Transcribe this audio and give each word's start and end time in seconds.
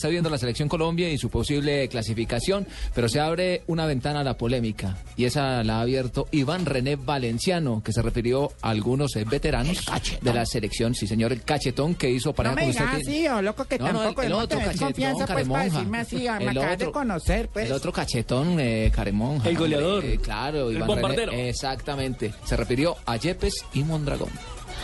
Está 0.00 0.10
viendo 0.10 0.30
la 0.30 0.38
selección 0.38 0.68
Colombia 0.68 1.10
y 1.10 1.18
su 1.18 1.28
posible 1.28 1.88
clasificación, 1.88 2.68
pero 2.94 3.08
se 3.08 3.18
abre 3.18 3.64
una 3.66 3.84
ventana 3.84 4.20
a 4.20 4.22
la 4.22 4.38
polémica 4.38 4.96
y 5.16 5.24
esa 5.24 5.64
la 5.64 5.78
ha 5.78 5.80
abierto 5.80 6.28
Iván 6.30 6.66
René 6.66 6.94
Valenciano, 6.94 7.82
que 7.84 7.92
se 7.92 8.00
refirió 8.00 8.52
a 8.62 8.70
algunos 8.70 9.16
eh, 9.16 9.24
veteranos 9.28 9.84
de 10.20 10.32
la 10.32 10.46
selección, 10.46 10.94
sí 10.94 11.08
señor, 11.08 11.32
el 11.32 11.42
cachetón 11.42 11.96
que 11.96 12.08
hizo 12.10 12.32
para 12.32 12.50
No 12.50 12.54
me 12.54 12.66
digas 12.68 12.94
así, 12.94 13.26
o 13.26 13.42
loco, 13.42 13.64
que 13.64 13.76
No, 13.80 13.92
no, 13.92 13.98
tampoco 14.02 14.22
el 14.22 14.28
no 14.30 14.38
otro 14.38 14.58
cachetón, 14.60 14.86
confianza 14.86 15.16
pues 15.16 15.26
para 15.26 15.34
Caremonja. 15.34 15.64
decirme 15.78 15.98
así, 15.98 16.28
ah, 16.28 16.38
me 16.38 16.44
El 16.44 16.50
acabas 16.58 16.78
de 16.78 16.84
otro- 16.84 16.92
conocer, 16.92 17.48
pues. 17.48 17.66
El 17.66 17.72
otro 17.72 17.92
cachetón, 17.92 18.60
eh, 18.60 18.92
Caremonja. 18.94 19.48
El 19.48 19.58
goleador. 19.58 20.04
Eh, 20.04 20.18
claro, 20.22 20.70
El 20.70 20.76
Iván 20.76 20.86
bombardero. 20.86 21.32
René, 21.32 21.48
exactamente. 21.48 22.32
Se 22.44 22.56
refirió 22.56 22.94
a 23.04 23.16
Yepes 23.16 23.64
y 23.74 23.82
Mondragón. 23.82 24.30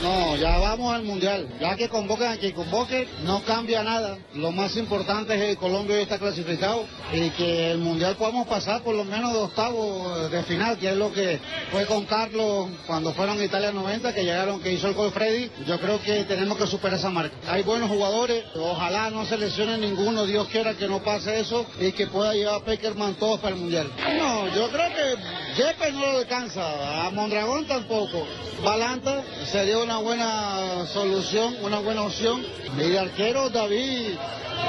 No, 0.03 0.37
ya 0.37 0.59
vamos 0.59 0.93
al 0.95 1.05
mundial. 1.05 1.49
Ya 1.61 1.77
que 1.77 1.89
convoquen 1.89 2.29
a 2.29 2.37
quien 2.37 2.53
convoque, 2.53 3.09
no 3.23 3.43
cambia 3.45 3.83
nada. 3.83 4.19
Lo 4.35 4.51
más 4.51 4.77
importante 4.77 5.35
es 5.35 5.41
que 5.41 5.57
Colombia 5.57 5.97
hoy 5.97 6.03
está 6.03 6.19
clasificado 6.19 6.85
y 7.13 7.31
que 7.31 7.71
el 7.71 7.79
mundial 7.79 8.17
podamos 8.17 8.47
pasar 8.47 8.83
por 8.83 8.95
lo 8.95 9.05
menos 9.05 9.33
de 9.33 9.39
octavo 9.39 10.29
de 10.29 10.43
final, 10.43 10.79
que 10.79 10.91
es 10.91 10.97
lo 10.97 11.13
que 11.13 11.41
fue 11.71 11.87
con 11.87 12.05
Carlos 12.07 12.69
cuando 12.87 13.13
fueron 13.15 13.41
a 13.41 13.45
Italia 13.45 13.73
90, 13.73 14.13
que 14.13 14.25
llegaron, 14.25 14.61
que 14.61 14.73
hizo 14.73 14.89
el 14.89 14.95
gol 14.95 15.13
Freddy. 15.13 15.51
Yo 15.67 15.79
creo 15.81 16.01
que 16.03 16.25
tenemos 16.25 16.59
que 16.59 16.67
superar 16.67 16.99
esa 16.99 17.11
marca. 17.11 17.35
Hay 17.49 17.63
buenos 17.63 17.89
jugadores, 17.89 18.45
ojalá 18.55 19.11
no 19.11 19.25
se 19.25 19.39
lesione 19.39 19.79
ninguno, 19.79 20.27
Dios 20.27 20.49
quiera 20.49 20.75
que 20.75 20.89
no 20.89 21.03
pase 21.03 21.41
eso 21.41 21.65
y 21.81 21.93
que 21.93 22.09
pueda 22.09 22.35
llevar 22.35 22.57
a 22.57 22.65
Peckerman 22.65 23.15
todos 23.15 23.41
para 23.41 23.55
el 23.55 23.61
mundial. 23.61 23.91
No, 24.19 24.49
yo 24.55 24.69
creo 24.71 24.89
que 24.95 25.63
Yepes 25.63 25.95
no 25.95 26.13
lo 26.13 26.19
alcanza, 26.19 27.07
a 27.07 27.11
Mondragón 27.11 27.67
tampoco. 27.67 28.27
Balanta 28.63 29.23
sería 29.51 29.79
una 29.85 29.99
buena 29.99 30.87
solución, 30.87 31.57
una 31.63 31.79
buena 31.79 32.03
opción. 32.03 32.43
Y 32.79 32.91
de 32.91 32.99
arquero 32.99 33.51
David, 33.51 34.15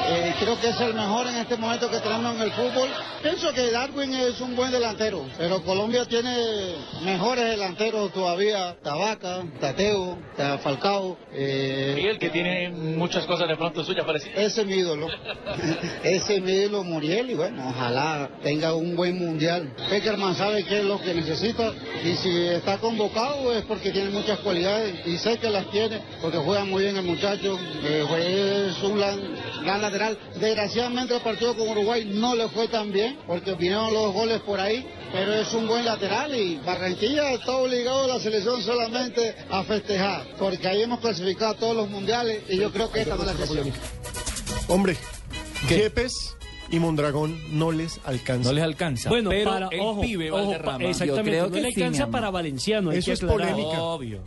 eh, 0.07 0.35
creo 0.39 0.59
que 0.59 0.69
es 0.69 0.79
el 0.81 0.93
mejor 0.93 1.27
en 1.27 1.37
este 1.37 1.55
momento 1.55 1.89
que 1.89 1.99
tenemos 1.99 2.35
en 2.35 2.41
el 2.41 2.51
fútbol. 2.51 2.89
Pienso 3.23 3.51
que 3.53 3.71
Darwin 3.71 4.13
es 4.13 4.39
un 4.41 4.55
buen 4.55 4.71
delantero, 4.71 5.25
pero 5.37 5.63
Colombia 5.63 6.05
tiene 6.05 6.35
mejores 7.03 7.45
delanteros 7.45 8.11
todavía. 8.13 8.75
Tabaca, 8.83 9.41
Tateo, 9.59 10.17
Ta- 10.37 10.57
Falcao. 10.59 11.17
eh, 11.31 11.93
Miguel, 11.95 12.19
que 12.19 12.29
tiene 12.29 12.69
muchas 12.69 13.25
cosas 13.25 13.47
de 13.47 13.55
pronto 13.55 13.83
suyas 13.83 14.05
parecidas. 14.05 14.37
ese 14.37 14.61
es 14.61 14.67
mi 14.67 14.75
ídolo. 14.75 15.07
Ese 16.03 16.35
es 16.35 16.41
mi 16.41 16.51
ídolo 16.51 16.83
Muriel 16.83 17.31
y 17.31 17.33
bueno, 17.33 17.67
ojalá 17.69 18.29
tenga 18.43 18.73
un 18.75 18.95
buen 18.95 19.17
mundial. 19.17 19.73
Peckerman 19.89 20.35
sabe 20.35 20.63
qué 20.65 20.79
es 20.79 20.85
lo 20.85 20.99
que 21.01 21.13
necesita 21.13 21.71
y 22.03 22.15
si 22.17 22.45
está 22.47 22.77
convocado 22.77 23.53
es 23.53 23.63
porque 23.65 23.91
tiene 23.91 24.09
muchas 24.11 24.39
cualidades 24.39 25.04
y 25.05 25.17
sé 25.17 25.37
que 25.37 25.49
las 25.49 25.69
tiene 25.71 26.01
porque 26.21 26.37
juega 26.37 26.65
muy 26.65 26.83
bien 26.83 26.97
el 26.97 27.05
muchacho. 27.05 27.57
eh, 27.83 28.71
es 28.75 28.83
un 28.83 28.97
gran, 28.97 29.19
gran 29.63 29.81
lateral. 29.81 30.17
Desgraciadamente 30.39 31.15
el 31.15 31.21
partido 31.21 31.55
con 31.55 31.67
Uruguay 31.69 32.05
no 32.13 32.35
le 32.35 32.47
fue 32.49 32.67
tan 32.67 32.91
bien 32.91 33.17
porque 33.27 33.53
vinieron 33.53 33.93
los 33.93 34.13
goles 34.13 34.41
por 34.41 34.59
ahí. 34.59 34.85
Pero 35.11 35.33
es 35.33 35.53
un 35.53 35.67
buen 35.67 35.85
lateral 35.85 36.35
y 36.35 36.57
Barranquilla 36.65 37.31
está 37.31 37.55
obligado 37.55 38.03
a 38.03 38.07
la 38.07 38.19
selección 38.19 38.61
solamente 38.61 39.33
a 39.49 39.63
festejar, 39.63 40.25
porque 40.37 40.67
ahí 40.67 40.81
hemos 40.81 40.99
clasificado 40.99 41.51
a 41.51 41.55
todos 41.57 41.75
los 41.75 41.89
mundiales 41.89 42.43
y 42.49 42.57
yo 42.57 42.69
creo 42.71 42.91
que 42.91 43.01
esta 43.01 43.15
no 43.15 43.21
es 43.21 43.27
la 43.27 43.31
excepción. 43.33 43.71
Hombre, 44.67 44.97
Yepes 45.69 46.35
y 46.69 46.79
Mondragón 46.79 47.39
no 47.57 47.71
les 47.71 47.99
alcanza. 48.03 48.49
No 48.49 48.55
les 48.55 48.63
alcanza. 48.63 49.09
Bueno, 49.09 49.29
pero 49.29 49.51
para, 49.51 49.67
el 49.71 49.79
ojo, 49.79 50.01
pibe 50.01 50.31
ojo, 50.31 50.41
Valderrama. 50.47 50.83
exactamente, 50.85 51.07
Yo 51.07 51.23
creo 51.23 51.45
no 51.47 51.51
que 51.53 51.61
le 51.61 51.67
alcanza 51.67 52.07
para 52.07 52.29
Valenciano, 52.31 52.91
Eso 52.91 53.13
es 53.13 53.23
aclarar. 53.23 53.51
polémica. 53.53 53.81
Obvio. 53.83 54.19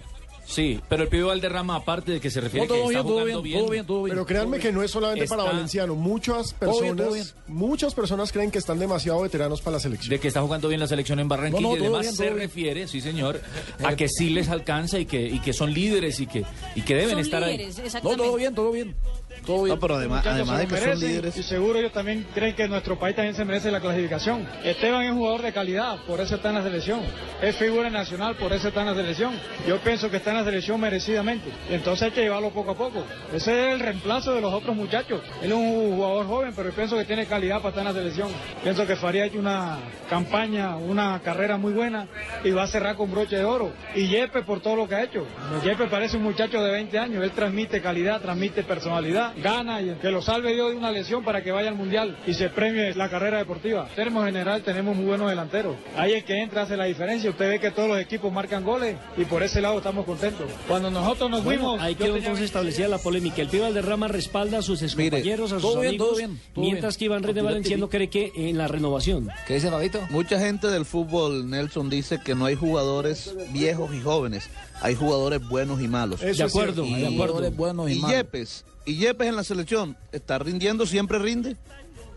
Sí, 0.48 0.80
pero 0.88 1.02
el 1.02 1.10
pibe 1.10 1.24
Valderrama, 1.24 1.76
aparte 1.76 2.12
de 2.12 2.20
que 2.20 2.30
se 2.30 2.40
refiere 2.40 2.66
No, 2.66 2.72
todo 2.74 2.84
que 2.84 2.88
bien, 2.88 2.98
está 3.00 3.02
todo 3.08 3.18
jugando 3.20 3.42
bien, 3.42 3.58
todo 3.60 3.70
bien, 3.70 3.86
todo 3.86 4.02
bien. 4.04 4.14
Pero 4.14 4.24
créanme 4.26 4.58
que 4.58 4.72
no 4.72 4.82
es 4.82 4.90
solamente 4.90 5.26
para 5.26 5.42
Valenciano. 5.42 5.94
Muchas 5.94 6.54
Todo 6.58 6.80
bien, 6.80 6.96
todo 6.96 7.10
personas, 7.10 7.34
muchas 7.48 7.94
personas 7.94 8.32
creen 8.32 8.50
que 8.50 8.56
están 8.56 8.78
demasiado 8.78 9.20
veteranos 9.20 9.60
para 9.60 9.76
la 9.76 9.80
selección. 9.80 10.08
De 10.08 10.18
que 10.18 10.28
está 10.28 10.40
jugando 10.40 10.68
bien 10.68 10.80
la 10.80 10.86
selección 10.86 11.20
en 11.20 11.28
Barranquilla 11.28 11.60
No, 11.60 11.68
no, 11.68 11.74
y 11.74 11.78
todo 11.80 11.88
demás 11.90 12.00
bien, 12.00 12.14
se 12.14 12.22
bien. 12.24 12.36
refiere, 12.38 12.88
sí 12.88 13.02
señor, 13.02 13.42
a 13.84 13.94
que 13.94 14.08
sí 14.08 14.30
les 14.30 14.48
alcanza 14.48 14.98
y 14.98 15.04
que, 15.04 15.20
y 15.20 15.38
que 15.40 15.52
son 15.52 15.74
líderes 15.74 16.18
y 16.18 16.26
que, 16.26 16.44
y 16.74 16.80
que 16.80 16.94
deben 16.94 17.10
Son 17.10 17.18
estar 17.20 17.42
líderes, 17.42 17.76
No, 17.78 17.84
exactamente. 17.84 18.24
todo 18.24 18.36
bien, 18.36 18.54
todo 18.54 18.72
bien. 18.72 18.96
Todo 19.44 19.64
bien. 19.64 19.78
pero 19.80 19.96
además, 19.96 20.26
además 20.26 20.58
de 20.58 20.66
que 20.66 20.76
son 20.76 21.00
líderes. 21.00 21.36
Y 21.36 21.42
seguro 21.42 21.78
ellos 21.78 21.92
también 21.92 22.26
creen 22.34 22.54
que 22.54 22.68
nuestro 22.68 22.98
país 22.98 23.16
también 23.16 23.34
se 23.34 23.44
merece 23.44 23.70
la 23.70 23.80
clasificación. 23.80 24.46
Esteban 24.64 25.04
es 25.04 25.12
un 25.12 25.18
jugador 25.18 25.42
de 25.42 25.52
calidad, 25.52 25.96
por 26.06 26.20
eso 26.20 26.36
está 26.36 26.50
en 26.50 26.56
la 26.56 26.62
selección. 26.62 27.00
Es 27.40 27.56
figura 27.56 27.90
nacional, 27.90 28.36
por 28.36 28.52
eso 28.52 28.68
está 28.68 28.80
en 28.80 28.88
la 28.88 28.94
selección. 28.94 29.34
Yo 29.66 29.78
pienso 29.78 30.10
que 30.10 30.18
está 30.18 30.30
en 30.30 30.38
la 30.38 30.44
selección 30.44 30.80
merecidamente. 30.80 31.50
Y 31.70 31.74
entonces 31.74 32.02
hay 32.02 32.10
que 32.10 32.22
llevarlo 32.22 32.50
poco 32.50 32.72
a 32.72 32.74
poco. 32.74 33.04
Ese 33.32 33.68
es 33.68 33.74
el 33.74 33.80
reemplazo 33.80 34.34
de 34.34 34.40
los 34.40 34.52
otros 34.52 34.74
muchachos. 34.74 35.22
Él 35.42 35.52
es 35.52 35.56
un 35.56 35.96
jugador 35.96 36.26
joven, 36.26 36.52
pero 36.54 36.70
yo 36.70 36.74
pienso 36.74 36.96
que 36.96 37.04
tiene 37.04 37.26
calidad 37.26 37.56
para 37.58 37.70
estar 37.70 37.86
en 37.86 37.94
la 37.94 37.98
selección. 37.98 38.28
Pienso 38.62 38.86
que 38.86 38.96
Faría 38.96 39.22
ha 39.22 39.26
hecho 39.26 39.38
una 39.38 39.78
campaña, 40.08 40.76
una 40.76 41.20
carrera 41.24 41.56
muy 41.56 41.72
buena 41.72 42.06
y 42.44 42.50
va 42.50 42.64
a 42.64 42.66
cerrar 42.66 42.96
con 42.96 43.10
broche 43.10 43.36
de 43.36 43.44
oro. 43.44 43.72
Y 43.94 44.08
Yepe 44.08 44.42
por 44.42 44.60
todo 44.60 44.76
lo 44.76 44.88
que 44.88 44.94
ha 44.94 45.04
hecho. 45.04 45.26
Yepe 45.64 45.86
parece 45.86 46.16
un 46.16 46.22
muchacho 46.22 46.62
de 46.62 46.70
20 46.70 46.98
años. 46.98 47.22
Él 47.22 47.30
transmite 47.30 47.80
calidad, 47.80 48.20
transmite 48.20 48.62
personalidad, 48.62 49.27
gana 49.42 49.80
y 49.80 49.94
que 50.00 50.10
lo 50.10 50.22
salve 50.22 50.54
Dios 50.54 50.70
de 50.70 50.76
una 50.76 50.90
lesión 50.90 51.24
para 51.24 51.42
que 51.42 51.52
vaya 51.52 51.68
al 51.68 51.74
mundial 51.74 52.16
y 52.26 52.34
se 52.34 52.48
premie 52.48 52.94
la 52.94 53.08
carrera 53.08 53.38
deportiva. 53.38 53.86
En 53.90 53.94
términos 53.94 54.24
general 54.26 54.62
tenemos 54.62 54.96
muy 54.96 55.06
buenos 55.06 55.28
delanteros. 55.30 55.76
Ahí 55.96 56.12
el 56.12 56.24
que 56.24 56.42
entra 56.42 56.62
hace 56.62 56.76
la 56.76 56.84
diferencia. 56.84 57.30
Usted 57.30 57.48
ve 57.48 57.60
que 57.60 57.70
todos 57.70 57.88
los 57.88 57.98
equipos 57.98 58.32
marcan 58.32 58.64
goles 58.64 58.96
y 59.16 59.24
por 59.24 59.42
ese 59.42 59.60
lado 59.60 59.78
estamos 59.78 60.04
contentos. 60.04 60.50
Cuando 60.66 60.90
nosotros 60.90 61.30
nos 61.30 61.44
Bueno, 61.44 61.62
fuimos, 61.62 61.80
ahí 61.80 61.94
quedó 61.94 62.16
entonces 62.16 62.46
establecida 62.46 62.88
la 62.88 62.98
polémica. 62.98 63.42
El 63.42 63.48
pibe 63.48 63.62
Valderrama 63.64 64.08
respalda 64.08 64.58
a 64.58 64.62
sus 64.62 64.82
excompañeros, 64.82 65.52
a 65.52 65.56
sus 65.60 65.62
todo 65.62 65.80
bien, 65.80 65.88
amigos, 65.90 66.08
todo 66.08 66.16
bien, 66.16 66.40
todo 66.54 66.64
mientras 66.64 66.94
bien. 66.94 66.98
que 66.98 67.04
Iván 67.04 67.22
René 67.22 67.42
Valenciano 67.42 67.88
cree 67.88 68.08
que 68.08 68.32
en 68.36 68.58
la 68.58 68.68
renovación. 68.68 69.28
¿Qué 69.46 69.54
dice 69.54 69.70
Fabito? 69.70 70.00
Mucha 70.10 70.38
gente 70.38 70.68
del 70.68 70.84
fútbol, 70.84 71.48
Nelson, 71.48 71.90
dice 71.90 72.18
que 72.24 72.34
no 72.34 72.46
hay 72.46 72.54
jugadores 72.54 73.34
viejos 73.52 73.94
y 73.94 74.00
jóvenes, 74.00 74.48
hay 74.80 74.94
jugadores 74.94 75.46
buenos 75.48 75.80
y 75.80 75.88
malos. 75.88 76.22
Eso 76.22 76.42
de 76.42 76.48
acuerdo, 76.48 76.84
cierto. 76.84 77.40
de 77.40 77.48
acuerdo. 77.48 77.88
y 77.88 78.00
Yepes, 78.00 78.64
y 78.88 78.96
Yepes 78.96 79.28
en 79.28 79.36
la 79.36 79.44
selección, 79.44 79.96
¿está 80.12 80.38
rindiendo? 80.38 80.86
¿Siempre 80.86 81.18
rinde? 81.18 81.56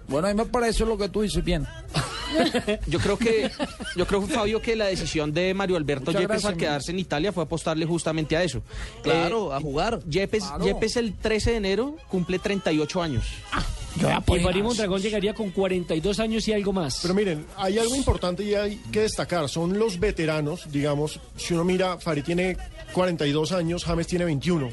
Bueno, 0.08 0.28
a 0.28 0.34
mí 0.34 0.38
me 0.38 0.46
parece 0.46 0.86
lo 0.86 0.98
que 0.98 1.09
tú 1.09 1.22
dices 1.22 1.44
bien. 1.44 1.68
Yo 2.88 3.00
creo 3.00 3.18
que, 3.18 3.52
yo 3.98 4.08
creo, 4.08 4.22
Fabio, 4.22 4.62
que 4.62 4.76
la 4.78 4.86
decisión 4.86 5.34
de 5.34 5.54
Mario 5.54 5.76
Alberto 5.76 6.06
Muchas 6.12 6.22
Yepes 6.22 6.28
gracias, 6.36 6.52
al 6.54 6.58
quedarse 6.58 6.92
en 6.92 7.00
Italia 7.00 7.34
fue 7.34 7.44
apostarle 7.44 7.86
justamente 7.86 8.38
a 8.38 8.44
eso. 8.44 8.64
Claro, 9.04 9.52
Eh, 9.52 9.56
a 9.58 9.59
jugar. 9.59 10.00
Yepes, 10.06 10.46
Claro. 10.46 10.64
Yepes 10.66 10.96
el 10.96 11.14
13 11.18 11.52
de 11.52 11.58
enero 11.58 11.98
cumple 12.08 12.40
38 12.40 13.02
años. 13.02 13.26
Ya 14.00 14.24
Y 14.26 14.34
ir. 14.36 14.64
Mondragón 14.64 15.02
llegaría 15.02 15.34
con 15.34 15.52
42 15.52 16.20
años 16.20 16.48
y 16.48 16.53
algo 16.53 16.72
más. 16.72 17.00
Pero 17.02 17.14
miren, 17.14 17.46
hay 17.58 17.78
algo 17.78 17.96
importante 17.96 18.44
y 18.46 18.56
hay 18.56 18.78
que 18.94 19.02
destacar. 19.02 19.50
Son 19.50 19.78
los 19.78 20.00
veteranos, 20.00 20.72
digamos. 20.72 21.20
Si 21.36 21.53
uno 21.53 21.66
mira, 21.66 21.98
Farid 22.00 22.24
tiene 22.24 22.56
42 22.94 23.52
años, 23.52 23.84
James 23.84 24.08
tiene 24.08 24.24
21. 24.24 24.70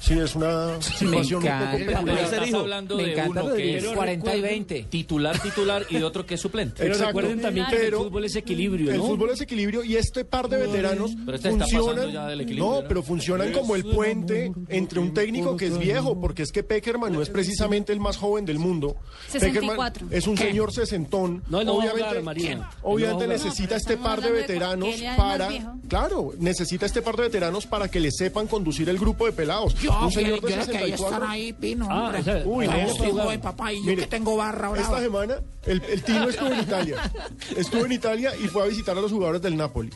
Sí, 0.00 0.18
es 0.18 0.34
una 0.34 0.80
situación 0.80 1.42
un 1.44 1.48
poco 1.58 1.76
peculiar. 1.86 2.18
estás 2.18 2.54
hablando 2.54 2.96
me 2.96 3.02
de 3.04 3.12
encanta 3.12 3.42
uno 3.42 3.54
que 3.54 3.76
es 3.78 3.84
40 3.86 4.36
y 4.36 4.40
20. 4.40 4.82
titular, 4.90 5.38
titular 5.40 5.86
y 5.90 5.96
de 5.98 6.04
otro 6.04 6.24
que 6.26 6.34
es 6.34 6.40
suplente. 6.40 6.76
Pero 6.78 6.92
Exacto. 6.94 7.06
recuerden 7.08 7.40
también 7.40 7.66
que 7.68 7.86
el 7.86 7.94
fútbol 7.94 8.24
es 8.24 8.36
equilibrio, 8.36 8.90
El 8.90 8.98
¿no? 8.98 9.06
fútbol 9.06 9.30
es 9.30 9.40
equilibrio 9.40 9.84
y 9.84 9.96
este 9.96 10.24
par 10.24 10.48
de 10.48 10.58
veteranos 10.58 11.12
Pero 11.24 11.36
este 11.36 11.50
funcionan. 11.50 12.12
ya 12.12 12.26
del 12.26 12.40
equilibrio, 12.40 12.82
no, 12.82 12.88
pero 12.88 13.02
funcionan 13.02 13.52
como 13.52 13.74
el 13.76 13.84
puente 13.84 14.52
entre 14.68 15.00
un 15.00 15.14
técnico 15.14 15.56
que 15.56 15.66
es 15.66 15.78
viejo, 15.78 16.20
porque 16.20 16.42
es 16.42 16.52
que 16.52 16.62
Peckerman 16.62 17.12
no 17.12 17.22
es 17.22 17.30
precisamente 17.30 17.92
el 17.92 18.00
más 18.00 18.16
joven 18.16 18.44
del 18.44 18.58
mundo. 18.58 18.96
64. 19.28 20.06
Peckerman 20.06 20.18
es 20.18 20.26
un 20.26 20.36
señor 20.36 20.72
sesentón. 20.72 21.42
No, 21.48 21.62
no 21.64 21.74
obviamente, 21.74 22.20
jugar, 22.20 23.14
no 23.16 23.26
necesita 23.26 23.76
este 23.76 23.96
par 23.96 24.20
de 24.20 24.30
veteranos 24.30 24.94
para, 25.16 25.48
claro, 25.88 26.32
necesita 26.38 26.86
este 26.86 27.02
par 27.02 27.16
de 27.16 27.22
veteranos 27.24 27.66
para 27.66 27.88
que 27.88 28.00
le 28.00 28.10
sepan 28.10 28.46
conducir 28.46 28.88
el 28.88 28.98
grupo 28.98 29.26
de 29.26 29.32
pelados. 29.32 29.74
Yo, 29.88 30.04
un 30.04 30.12
señor 30.12 30.40
yo 30.40 30.46
de 30.48 30.54
ahí 30.54 30.64
64. 30.64 31.06
están 31.06 31.30
ahí, 31.30 31.52
Pino. 31.52 31.86
Ah, 31.90 32.04
hombre. 32.04 32.20
o 32.20 32.24
sea, 32.24 32.42
Uy, 32.44 32.66
Yo 32.66 32.72
no, 32.72 33.22
joven, 33.22 33.40
papá, 33.40 33.72
y 33.72 33.76
yo 33.76 33.82
Mire, 33.90 34.02
que 34.02 34.08
tengo 34.08 34.36
barra 34.36 34.68
brava. 34.68 34.80
Esta 34.86 35.00
semana 35.00 35.40
el, 35.64 35.82
el 35.82 36.02
Tino 36.02 36.28
estuvo 36.28 36.48
en 36.48 36.60
Italia. 36.60 37.12
Estuvo 37.56 37.84
en 37.86 37.92
Italia 37.92 38.32
y 38.36 38.48
fue 38.48 38.62
a 38.62 38.66
visitar 38.66 38.96
a 38.96 39.00
los 39.00 39.12
jugadores 39.12 39.42
del 39.42 39.56
Napoli. 39.56 39.90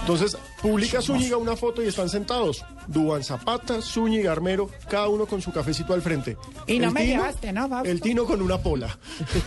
Entonces, 0.00 0.36
publica 0.60 1.00
Zúñiga 1.00 1.36
una 1.36 1.56
foto 1.56 1.82
y 1.82 1.86
están 1.88 2.08
sentados. 2.08 2.64
Duban 2.88 3.22
Zapata, 3.22 3.80
Zúñiga, 3.80 4.32
Armero, 4.32 4.68
cada 4.88 5.08
uno 5.08 5.26
con 5.26 5.40
su 5.40 5.52
cafecito 5.52 5.94
al 5.94 6.02
frente. 6.02 6.36
Y 6.66 6.78
no 6.78 6.88
El 6.88 6.92
me 6.94 7.00
Tino- 7.02 7.12
llevaste, 7.22 7.52
¿no, 7.52 7.68
Fausto? 7.68 7.90
El 7.90 8.00
Tino 8.00 8.24
con 8.24 8.42
una 8.42 8.58
pola. 8.58 8.98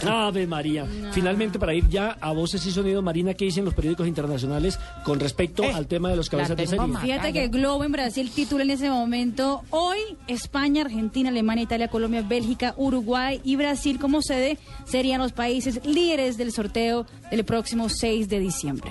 Ave 0.08 0.48
María. 0.48 0.86
Finalmente, 1.12 1.60
para 1.60 1.74
ir 1.74 1.88
ya 1.90 2.18
a 2.22 2.32
voces 2.32 2.66
y 2.66 2.72
sonido, 2.72 3.02
Marina, 3.02 3.34
¿qué 3.34 3.46
dicen 3.46 3.66
los 3.66 3.74
periódicos 3.74 4.08
internacionales 4.08 4.80
con 5.04 5.20
respecto 5.20 5.64
Eh, 5.64 5.72
al 5.74 5.88
tema 5.88 6.10
de 6.10 6.16
los 6.16 6.30
cabezas 6.30 6.56
de 6.56 6.68
serie? 6.68 6.86
Fíjate 7.02 7.34
que 7.34 7.48
Globo 7.50 7.84
en 7.84 7.92
Brasil 7.92 8.32
titula 8.34 8.64
en 8.64 8.70
ese 8.72 8.90
momento 8.90 9.64
hoy 9.72 9.98
España, 10.28 10.84
Argentina, 10.84 11.30
Alemania, 11.30 11.64
Italia, 11.64 11.88
Colombia, 11.90 12.22
Bélgica, 12.22 12.74
Uruguay 12.78 13.42
y 13.44 13.56
Brasil 13.58 14.00
como 14.00 14.22
sede 14.22 14.58
serían 14.86 15.20
los 15.22 15.32
países 15.34 15.82
líderes 15.86 16.38
del 16.38 16.52
sorteo 16.52 17.06
del 17.32 17.44
próximo 17.44 17.90
6 17.90 18.30
de 18.30 18.40
diciembre. 18.40 18.90